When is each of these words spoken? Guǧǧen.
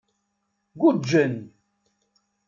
Guǧǧen. 0.79 1.35